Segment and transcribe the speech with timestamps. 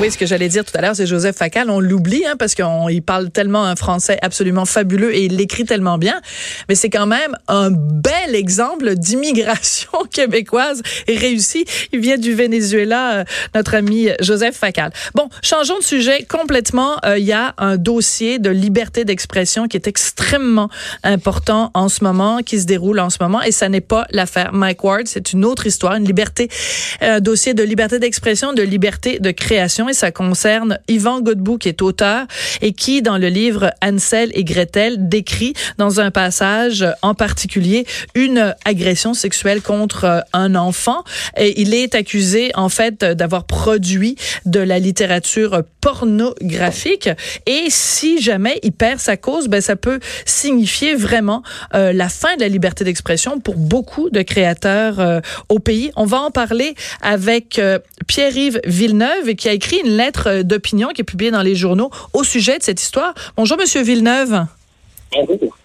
[0.00, 1.70] Oui, ce que j'allais dire tout à l'heure, c'est Joseph Facal.
[1.70, 5.96] On l'oublie hein, parce qu'il parle tellement un français absolument fabuleux et il l'écrit tellement
[5.96, 6.20] bien.
[6.68, 11.64] Mais c'est quand même un bel exemple d'immigration québécoise réussie.
[11.92, 14.92] Il vient du Venezuela, euh, notre ami Joseph Facal.
[15.14, 16.96] Bon, changeons de sujet complètement.
[17.04, 20.68] Euh, il y a un dossier de liberté d'expression qui est extrêmement
[21.02, 23.40] important en ce moment, qui se déroule en ce moment.
[23.42, 25.06] Et ça n'est pas l'affaire Mike Ward.
[25.06, 26.50] C'est une autre histoire, une liberté,
[27.00, 31.68] un dossier de liberté d'expression, de liberté de création et ça concerne Yvan Godbout qui
[31.68, 32.26] est auteur
[32.60, 38.54] et qui dans le livre Ansel et Gretel décrit dans un passage en particulier une
[38.64, 41.04] agression sexuelle contre euh, un enfant
[41.36, 47.08] et il est accusé en fait d'avoir produit de la littérature pornographique
[47.46, 51.42] et si jamais il perd sa cause ben ça peut signifier vraiment
[51.74, 55.90] euh, la fin de la liberté d'expression pour beaucoup de créateurs euh, au pays.
[55.96, 57.60] On va en parler avec
[58.06, 61.90] Pierre-Yves Villeneuve qui a écrit une lettre euh, d'opinion qui est publiée dans les journaux
[62.12, 63.14] au sujet de cette histoire.
[63.36, 64.44] Bonjour, Monsieur Villeneuve.
[65.12, 65.56] Bonjour.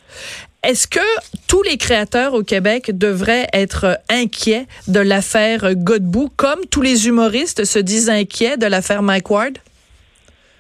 [0.64, 1.00] Est-ce que
[1.48, 7.64] tous les créateurs au Québec devraient être inquiets de l'affaire Godbout, comme tous les humoristes
[7.64, 9.58] se disent inquiets de l'affaire Mike Ward?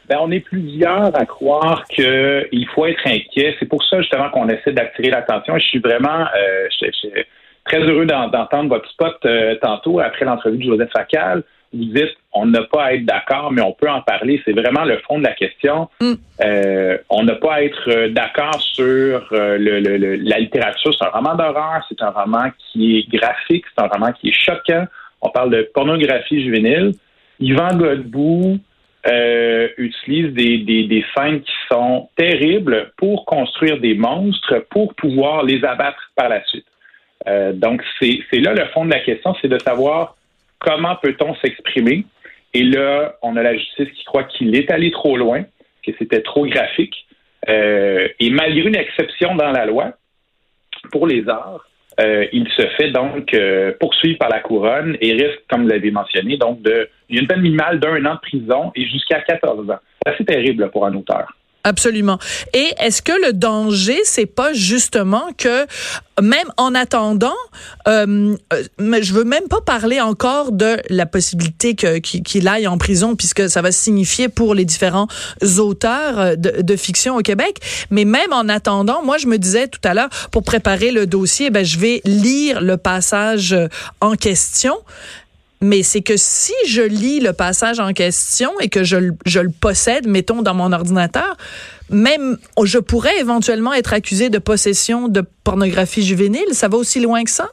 [0.08, 3.56] Ben, on est plusieurs à croire qu'il faut être inquiet.
[3.60, 5.58] C'est pour ça justement qu'on essaie d'attirer l'attention.
[5.58, 7.24] Je suis vraiment euh, je, je,
[7.66, 12.46] très heureux d'entendre votre spot euh, tantôt après l'entrevue de Joseph Facal vous dites on
[12.46, 14.42] n'a pas à être d'accord, mais on peut en parler.
[14.46, 15.90] C'est vraiment le fond de la question.
[16.00, 16.14] Mm.
[16.44, 20.94] Euh, on n'a pas à être euh, d'accord sur euh, le, la littérature.
[20.94, 24.40] C'est un roman d'horreur, c'est un roman qui est graphique, c'est un roman qui est
[24.40, 24.86] choquant.
[25.22, 26.94] On parle de pornographie juvénile.
[27.40, 28.60] Yvan Godbout
[29.78, 35.64] utilise des, des, des scènes qui sont terribles pour construire des monstres, pour pouvoir les
[35.64, 36.66] abattre par la suite.
[37.54, 40.17] donc, c'est là le fond de la question, c'est de savoir
[40.60, 42.06] comment peut-on s'exprimer?
[42.54, 45.44] Et là, on a la justice qui croit qu'il est allé trop loin,
[45.86, 47.06] que c'était trop graphique.
[47.50, 49.94] Euh, et malgré une exception dans la loi
[50.92, 51.68] pour les arts,
[52.00, 55.92] euh, il se fait donc euh, poursuivre par la couronne et risque, comme vous l'avez
[55.92, 59.80] mentionné, donc de une peine minimale d'un an de prison et jusqu'à 14 ans.
[60.06, 61.37] C'est assez terrible pour un auteur.
[61.68, 62.18] Absolument.
[62.54, 65.66] Et est-ce que le danger, c'est pas justement que
[66.22, 67.36] même en attendant,
[67.90, 68.64] euh, euh
[69.02, 73.62] je veux même pas parler encore de la possibilité qu'il aille en prison, puisque ça
[73.62, 75.08] va signifier pour les différents
[75.58, 77.60] auteurs euh, de, de, fiction au Québec.
[77.92, 81.50] Mais même en attendant, moi, je me disais tout à l'heure, pour préparer le dossier,
[81.50, 83.54] ben, je vais lire le passage
[84.00, 84.78] en question
[85.62, 89.50] mais c'est que si je lis le passage en question et que je, je, le
[89.50, 91.36] possède, mettons, dans mon ordinateur,
[91.90, 96.52] même je pourrais éventuellement être accusé de possession de pornographie juvénile.
[96.52, 97.50] Ça va aussi loin que ça?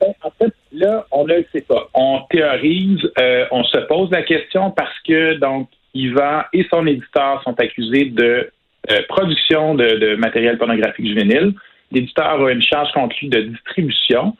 [0.00, 1.88] Ben, en fait, là, on ne le sait pas.
[1.94, 7.42] On théorise, euh, on se pose la question parce que, donc, Yvan et son éditeur
[7.42, 8.50] sont accusés de
[8.90, 11.54] euh, production de, de matériel pornographique juvénile.
[11.90, 14.36] L'éditeur a une charge contre lui de distribution.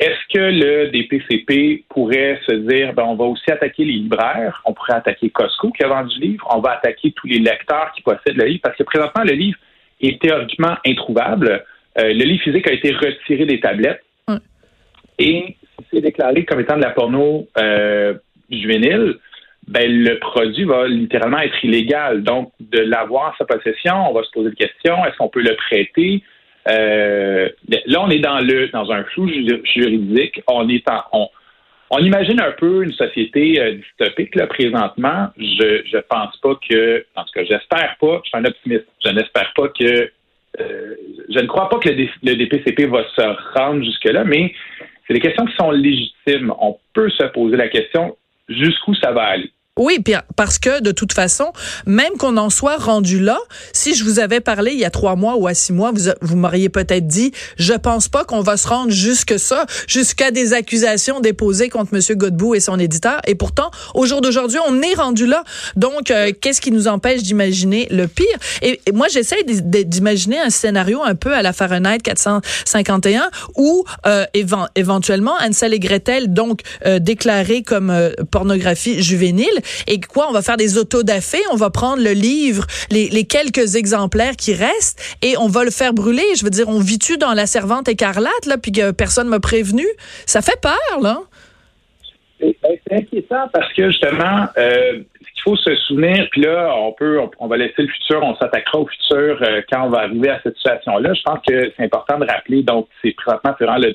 [0.00, 4.72] Est-ce que le DPCP pourrait se dire, ben, on va aussi attaquer les libraires, on
[4.72, 8.00] pourrait attaquer Costco qui a vendu le livre, on va attaquer tous les lecteurs qui
[8.00, 9.58] possèdent le livre, parce que présentement, le livre
[10.00, 11.64] est théoriquement introuvable.
[11.98, 14.02] Euh, le livre physique a été retiré des tablettes
[15.18, 15.56] et
[15.92, 18.14] c'est déclaré comme étant de la porno euh,
[18.50, 19.18] juvénile.
[19.68, 22.22] Ben, le produit va littéralement être illégal.
[22.22, 25.04] Donc, de l'avoir sa possession, on va se poser des questions.
[25.04, 26.22] Est-ce qu'on peut le prêter?
[26.68, 27.48] Euh,
[27.86, 30.42] là, on est dans le dans un flou juridique.
[30.46, 31.30] On est en,
[31.90, 35.28] on, imagine un peu une société euh, dystopique là présentement.
[35.38, 38.20] Je je pense pas que, en tout cas, j'espère pas.
[38.24, 38.86] Je suis un optimiste.
[39.04, 40.10] Je n'espère pas que
[40.60, 40.94] euh,
[41.28, 44.52] je ne crois pas que le, le, DPCP va se rendre jusque-là, mais
[45.06, 46.52] c'est des questions qui sont légitimes.
[46.60, 48.16] On peut se poser la question
[48.48, 49.50] jusqu'où ça va aller?
[49.80, 50.04] Oui,
[50.36, 51.54] parce que de toute façon,
[51.86, 53.38] même qu'on en soit rendu là,
[53.72, 56.10] si je vous avais parlé il y a trois mois ou à six mois, vous,
[56.20, 60.52] vous m'auriez peut-être dit, je pense pas qu'on va se rendre jusque ça, jusqu'à des
[60.52, 63.22] accusations déposées contre Monsieur Godbout et son éditeur.
[63.26, 65.44] Et pourtant, au jour d'aujourd'hui, on est rendu là.
[65.76, 68.26] Donc, euh, qu'est-ce qui nous empêche d'imaginer le pire?
[68.60, 74.26] Et, moi, j'essaie d'imaginer un scénario un peu à la Fahrenheit 451 où euh,
[74.74, 80.56] éventuellement Ansel et Gretel, donc euh, déclarés comme pornographie juvénile, Et quoi, on va faire
[80.56, 85.64] des autodafés, on va prendre le livre, les, quelques exemplaires qui restent, et on va
[85.64, 86.24] le faire brûler.
[86.36, 89.86] Je veux dire, on vit-tu dans la servante écarlate, là, puis que personne m'a prévenu?
[90.26, 91.20] Ça fait peur, là.
[92.40, 97.20] C'est inquiétant parce que justement, euh, ce qu'il faut se souvenir, puis là, on peut,
[97.38, 100.40] on, va laisser le futur, on s'attaquera au futur euh, quand on va arriver à
[100.42, 101.12] cette situation-là.
[101.12, 103.94] Je pense que c'est important de rappeler, donc, c'est présentement, c'est vraiment le,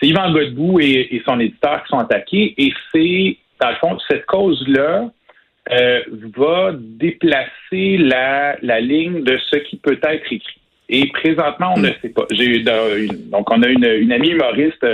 [0.00, 4.26] c'est Yvan Godbout et, son éditeur qui sont attaqués, et c'est, dans le fond, cette
[4.26, 5.10] cause-là
[5.70, 6.00] euh,
[6.36, 10.42] va déplacer la, la ligne de ce qui peut être écrit.
[10.88, 12.24] Et présentement, on ne sait pas.
[12.30, 14.84] J'ai eu donc on a une, une amie humoriste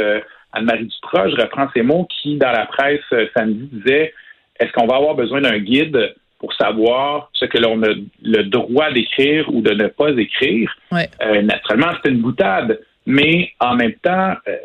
[0.54, 4.14] Anne-Marie Duprat, je reprends ces mots, qui, dans la presse euh, samedi, disait
[4.58, 7.88] est-ce qu'on va avoir besoin d'un guide pour savoir ce que l'on a
[8.22, 10.72] le droit d'écrire ou de ne pas écrire?
[10.92, 14.56] Euh, naturellement, c'est une boutade, mais en même temps, euh,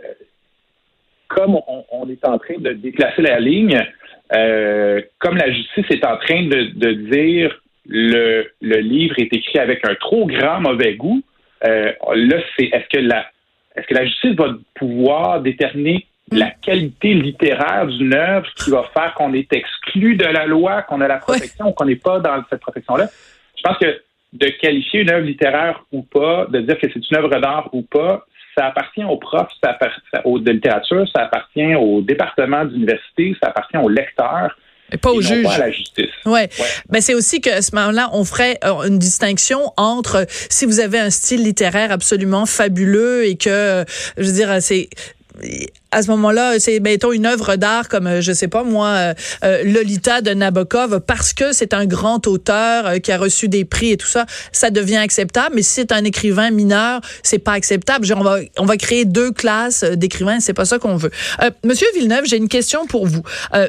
[1.29, 1.55] comme
[1.91, 3.79] on, est en train de déplacer la ligne,
[4.31, 9.95] comme la justice est en train de, dire le, le livre est écrit avec un
[9.95, 11.21] trop grand mauvais goût,
[11.63, 13.25] là, c'est est-ce que la
[13.79, 19.13] est-ce que la justice va pouvoir déterminer la qualité littéraire d'une œuvre qui va faire
[19.13, 22.43] qu'on est exclu de la loi, qu'on a la protection ou qu'on n'est pas dans
[22.49, 23.07] cette protection-là?
[23.57, 24.01] Je pense que
[24.33, 27.81] de qualifier une œuvre littéraire ou pas, de dire que c'est une œuvre d'art ou
[27.81, 28.25] pas,
[28.59, 33.49] ça appartient aux profs ça appartient aux, de littérature, ça appartient au département d'université, ça
[33.49, 34.57] appartient aux lecteurs.
[34.91, 35.43] Et pas au juge.
[35.43, 36.09] Pas à la justice.
[36.25, 36.49] Ouais.
[36.89, 40.79] Ben c'est aussi que à ce moment-là, on ferait euh, une distinction entre si vous
[40.79, 43.85] avez un style littéraire absolument fabuleux et que,
[44.17, 44.89] je veux dire, c'est
[45.91, 49.13] à ce moment-là, c'est mettons une œuvre d'art comme euh, je sais pas moi euh,
[49.43, 53.91] euh, Lolita de Nabokov parce que c'est un grand auteur qui a reçu des prix
[53.91, 55.55] et tout ça, ça devient acceptable.
[55.55, 58.05] Mais si c'est un écrivain mineur, c'est pas acceptable.
[58.05, 61.11] Genre, on va on va créer deux classes d'écrivains, c'est pas ça qu'on veut.
[61.63, 63.23] Monsieur Villeneuve, j'ai une question pour vous.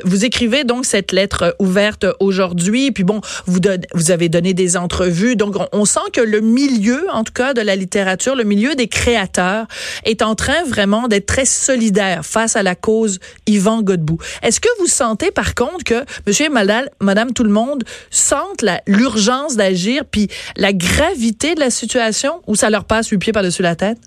[0.04, 3.60] vous écrivez donc cette lettre ouverte aujourd'hui, puis bon, vous
[3.94, 7.54] vous avez donné des entrevues, donc on, on sent que le milieu, en tout cas
[7.54, 9.66] de la littérature, le milieu des créateurs,
[10.04, 14.18] est en train vraiment d'être très solidaire face à la cause Yvan Godbout.
[14.42, 19.56] Est-ce que vous sentez par contre que monsieur et madame, tout le monde sentent l'urgence
[19.56, 23.76] d'agir puis la gravité de la situation ou ça leur passe huit pieds par-dessus la
[23.76, 23.98] tête?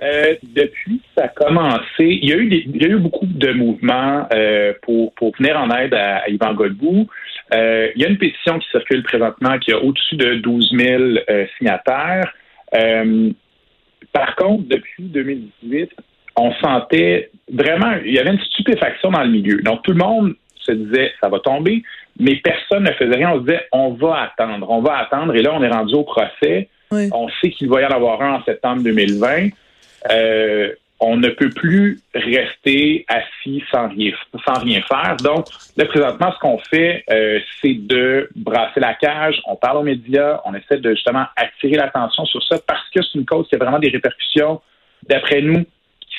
[0.00, 3.26] Euh, depuis que ça a commencé, il y a eu, il y a eu beaucoup
[3.26, 7.08] de mouvements euh, pour, pour venir en aide à, Yvan Godbout.
[7.52, 11.02] Euh, il y a une pétition qui circule présentement qui a au-dessus de 12 000
[11.56, 12.32] signataires.
[14.12, 15.90] par contre, depuis 2018,
[16.38, 19.60] on sentait vraiment, il y avait une stupéfaction dans le milieu.
[19.62, 21.82] Donc, tout le monde se disait, ça va tomber,
[22.18, 23.32] mais personne ne faisait rien.
[23.32, 25.34] On se disait, on va attendre, on va attendre.
[25.34, 26.68] Et là, on est rendu au procès.
[26.90, 29.48] On sait qu'il va y en avoir un en septembre 2020.
[30.10, 34.12] Euh, on ne peut plus rester assis sans rien,
[34.46, 35.16] sans rien faire.
[35.22, 35.46] Donc,
[35.76, 39.40] là, présentement, ce qu'on fait, euh, c'est de brasser la cage.
[39.46, 40.40] On parle aux médias.
[40.44, 43.58] On essaie de justement attirer l'attention sur ça parce que c'est une cause qui a
[43.58, 44.60] vraiment des répercussions,
[45.08, 45.64] d'après nous,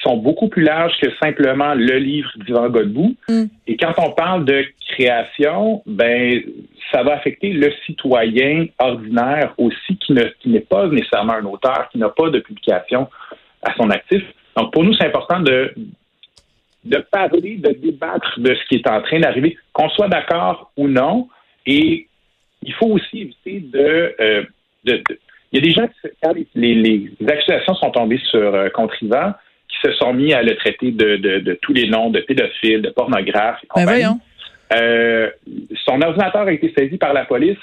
[0.04, 3.16] sont beaucoup plus larges que simplement le livre d'Yvan Godbout.
[3.28, 3.46] Mm.
[3.68, 6.42] Et quand on parle de création, ben
[6.92, 11.90] ça va affecter le citoyen ordinaire aussi qui ne qui n'est pas nécessairement un auteur,
[11.92, 13.07] qui n'a pas de publication
[13.62, 14.24] à son actif.
[14.56, 15.74] Donc pour nous, c'est important de
[16.86, 20.88] de parler, de débattre de ce qui est en train d'arriver, qu'on soit d'accord ou
[20.88, 21.28] non.
[21.66, 22.08] Et
[22.63, 24.44] il faut aussi éviter de, euh,
[24.86, 25.03] de,
[25.51, 29.10] il y a des gens qui, quand les, les, accusations sont tombées sur euh, qui
[29.83, 33.63] se sont mis à le traiter de, de, tous les noms de pédophiles, de pornographes
[33.77, 34.19] et ben
[34.74, 35.29] euh,
[35.86, 37.57] son ordinateur a été saisi par la police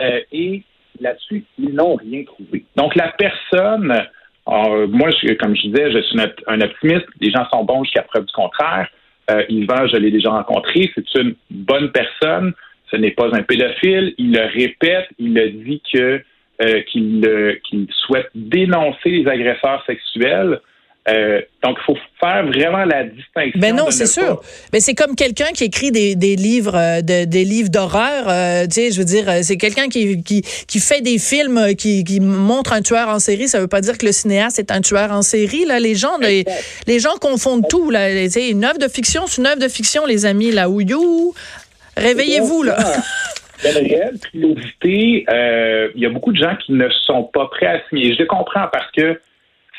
[0.00, 0.62] euh, et
[1.00, 2.64] là-dessus, ils n'ont rien trouvé.
[2.76, 3.92] Donc, la personne,
[4.48, 7.06] euh, moi, comme je disais, je suis un optimiste.
[7.20, 8.88] Les gens sont bons jusqu'à preuve du contraire.
[9.48, 10.90] Yvan, je l'ai déjà rencontré.
[10.94, 12.52] C'est une bonne personne.
[12.90, 14.14] Ce n'est pas un pédophile.
[14.18, 15.08] Il le répète.
[15.18, 16.22] Il le dit que
[16.86, 20.60] qu'il souhaite dénoncer les agresseurs sexuels.
[21.08, 23.58] Euh, donc, il faut faire vraiment la distinction.
[23.60, 24.40] Ben non, c'est sûr.
[24.72, 28.28] Mais c'est comme quelqu'un qui écrit des, des livres, euh, de, des livres d'horreur.
[28.28, 32.04] Euh, tu sais, je veux dire, c'est quelqu'un qui, qui, qui fait des films qui,
[32.04, 33.48] qui montre un tueur en série.
[33.48, 35.64] Ça veut pas dire que le cinéaste est un tueur en série.
[35.64, 36.44] Là, les gens, les,
[36.86, 37.90] les gens confondent tout.
[37.90, 40.52] Là, une œuvre de fiction, c'est une œuvre de fiction, les amis.
[40.52, 40.68] Là,
[41.96, 42.76] réveillez-vous là.
[43.64, 44.18] Réelle
[45.94, 48.14] il y a beaucoup de gens qui ne sont pas prêts à signer.
[48.14, 49.20] Je les comprends parce que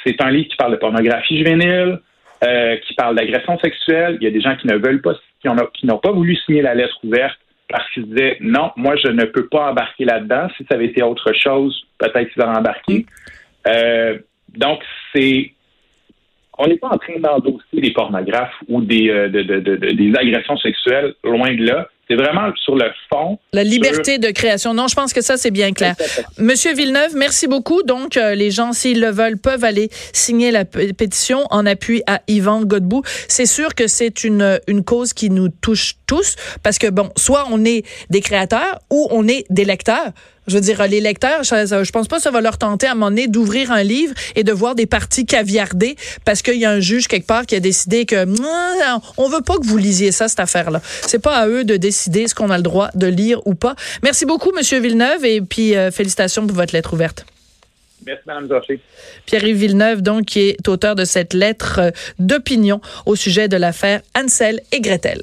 [0.06, 2.00] c'est un livre qui parle de pornographie juvénile,
[2.44, 4.18] euh, qui parle d'agression sexuelle.
[4.20, 6.76] Il y a des gens qui ne veulent pas, qui n'ont pas voulu signer la
[6.76, 7.38] lettre ouverte
[7.70, 10.48] parce qu'ils disaient non, moi je ne peux pas embarquer là-dedans.
[10.58, 13.06] Si ça avait été autre chose, peut-être qu'ils auraient embarqué.
[13.68, 14.20] Euh,
[14.50, 14.82] donc
[15.14, 15.54] c'est
[16.58, 21.54] on n'est pas en train d'endosser des pornographes ou des, euh, des agressions sexuelles, loin
[21.56, 21.90] de là.
[22.10, 23.40] C'est vraiment sur le fond.
[23.54, 24.74] La liberté de création.
[24.74, 25.96] Non, je pense que ça, c'est bien clair.
[26.38, 27.82] Monsieur Villeneuve, merci beaucoup.
[27.84, 32.22] Donc, euh, les gens, s'ils le veulent, peuvent aller signer la pétition en appui à
[32.28, 33.04] Yvan Godbout.
[33.30, 37.46] C'est sûr que c'est une, une cause qui nous touche tous parce que, bon, soit
[37.50, 40.12] on est des créateurs ou on est des lecteurs.
[40.48, 42.96] Je veux dire, les lecteurs, je, pense pas que ça va leur tenter à un
[42.96, 45.96] moment donné d'ouvrir un livre et de voir des parties caviardées
[46.26, 48.26] parce qu'il y a un juge quelque part qui a décidé que
[49.18, 50.82] on veut pas que vous lisiez ça cette affaire-là.
[51.02, 53.76] C'est pas à eux de décider ce qu'on a le droit de lire ou pas.
[54.04, 57.26] Merci beaucoup, Monsieur Villeneuve, et puis euh, félicitations pour votre lettre ouverte.
[58.06, 58.48] Merci, Mme.
[59.26, 64.02] Pierre-Yves Villeneuve, donc, qui est auteur de cette lettre euh, d'opinion au sujet de l'affaire
[64.16, 65.22] Ansel et Gretel.